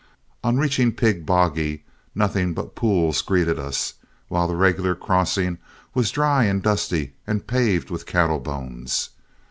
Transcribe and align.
On 0.43 0.57
reaching 0.57 0.93
Pig 0.93 1.27
Boggy, 1.27 1.83
nothing 2.15 2.55
but 2.55 2.73
pools 2.73 3.21
greeted 3.21 3.59
us, 3.59 3.93
while 4.29 4.47
the 4.47 4.55
regular 4.55 4.95
crossing 4.95 5.59
was 5.93 6.09
dry 6.09 6.45
and 6.45 6.59
dusty 6.63 7.13
and 7.27 7.45
paved 7.45 7.91
with 7.91 8.07
cattle 8.07 8.39
bones. 8.39 9.11